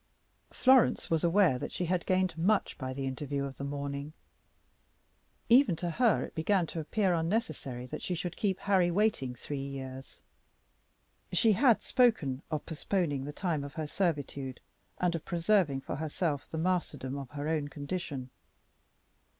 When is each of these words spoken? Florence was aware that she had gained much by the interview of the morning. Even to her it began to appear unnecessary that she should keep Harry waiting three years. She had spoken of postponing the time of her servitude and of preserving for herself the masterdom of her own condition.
Florence 0.51 1.11
was 1.11 1.23
aware 1.23 1.59
that 1.59 1.71
she 1.71 1.85
had 1.85 2.07
gained 2.07 2.35
much 2.35 2.75
by 2.79 2.91
the 2.91 3.05
interview 3.05 3.45
of 3.45 3.57
the 3.57 3.63
morning. 3.63 4.13
Even 5.47 5.75
to 5.75 5.91
her 5.91 6.23
it 6.23 6.33
began 6.33 6.65
to 6.65 6.79
appear 6.79 7.13
unnecessary 7.13 7.85
that 7.85 8.01
she 8.01 8.15
should 8.15 8.35
keep 8.35 8.57
Harry 8.61 8.89
waiting 8.89 9.35
three 9.35 9.61
years. 9.61 10.19
She 11.31 11.51
had 11.53 11.83
spoken 11.83 12.41
of 12.49 12.65
postponing 12.65 13.25
the 13.25 13.31
time 13.31 13.63
of 13.63 13.75
her 13.75 13.85
servitude 13.85 14.59
and 14.97 15.13
of 15.13 15.23
preserving 15.23 15.81
for 15.81 15.97
herself 15.97 16.49
the 16.49 16.57
masterdom 16.57 17.15
of 17.19 17.29
her 17.29 17.47
own 17.47 17.67
condition. 17.67 18.31